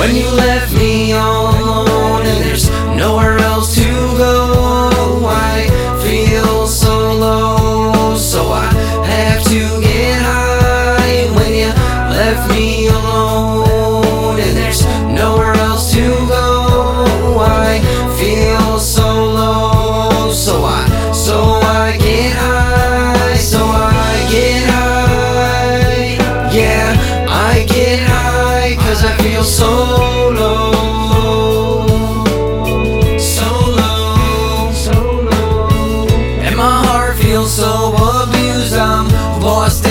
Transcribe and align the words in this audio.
When 0.00 0.16
you 0.16 0.30
left 0.30 0.72
me 0.72 1.12
all 1.12 1.50
alone 1.50 2.24
and 2.24 2.42
there's 2.42 2.70
nowhere 2.96 3.36
else 3.36 3.74
to 3.74 3.84
go, 4.16 5.26
I 5.26 5.68
feel 6.02 6.66
so 6.66 7.12
low, 7.12 8.16
so 8.16 8.48
I 8.48 8.64
have 9.04 9.44
to 9.44 9.80
get 9.82 10.22
high. 10.22 11.30
When 11.36 11.52
you 11.52 11.68
left 12.16 12.50
me 12.50 12.86
alone. 12.86 13.59
feel 37.40 37.48
so 37.48 37.94
abused. 38.22 38.76
I'm 38.76 39.08
lost. 39.40 39.89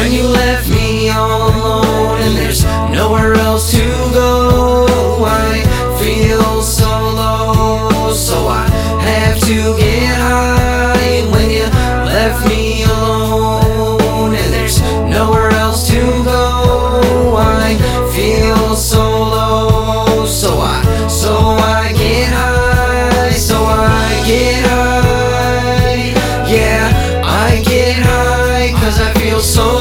When 0.00 0.12
you 0.12 0.22
left 0.22 0.66
me 0.70 1.10
all 1.10 1.50
alone 1.50 2.22
and 2.22 2.34
there's 2.34 2.64
nowhere 2.90 3.34
else 3.34 3.70
to 3.72 3.84
go, 4.14 5.22
I 5.26 5.60
feel 6.02 6.62
so 6.62 6.88
low, 6.88 8.10
so 8.14 8.48
I 8.48 8.66
have 9.02 9.38
to 9.40 9.76
get 9.76 10.16
high. 10.16 11.28
When 11.30 11.50
you 11.50 11.64
left 12.06 12.48
me 12.48 12.84
alone 12.84 14.34
and 14.34 14.54
there's 14.54 14.80
nowhere 14.80 15.50
else 15.50 15.86
to 15.90 16.00
go, 16.24 17.36
I 17.36 17.76
feel 18.16 18.74
so 18.76 19.02
low, 19.02 20.24
so 20.24 20.60
I, 20.60 21.08
so 21.08 21.36
I 21.36 21.92
get 21.92 22.32
high, 22.32 23.32
so 23.32 23.64
I 23.64 24.24
get 24.26 24.64
high, 24.64 26.14
yeah, 26.50 27.22
I 27.22 27.62
get 27.62 27.96
high, 27.98 28.72
cause 28.80 28.98
I 28.98 29.12
feel 29.20 29.40
so 29.40 29.79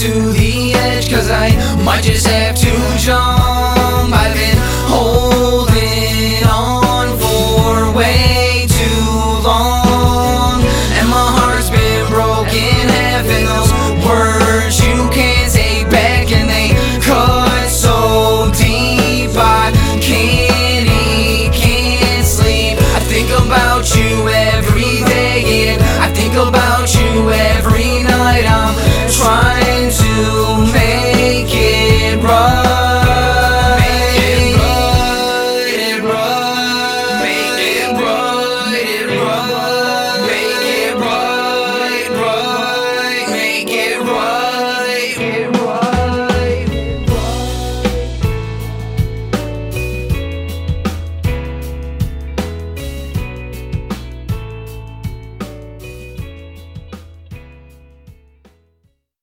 to 0.00 0.32
the 0.32 0.72
edge, 0.74 1.08
cause 1.08 1.30
I 1.30 1.50
might 1.84 2.02
just 2.02 2.26
have 2.26 2.56
to 2.56 2.98
jump. 2.98 3.53